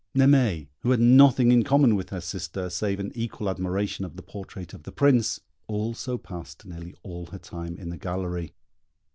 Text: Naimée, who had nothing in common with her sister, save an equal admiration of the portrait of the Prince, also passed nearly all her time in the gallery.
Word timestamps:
Naimée, 0.15 0.67
who 0.79 0.89
had 0.89 0.99
nothing 0.99 1.51
in 1.51 1.61
common 1.63 1.95
with 1.95 2.09
her 2.09 2.21
sister, 2.21 2.71
save 2.71 2.99
an 2.99 3.11
equal 3.13 3.47
admiration 3.47 4.03
of 4.03 4.15
the 4.15 4.23
portrait 4.23 4.73
of 4.73 4.81
the 4.81 4.91
Prince, 4.91 5.39
also 5.67 6.17
passed 6.17 6.65
nearly 6.65 6.95
all 7.03 7.27
her 7.27 7.37
time 7.37 7.77
in 7.77 7.89
the 7.91 7.97
gallery. 7.97 8.51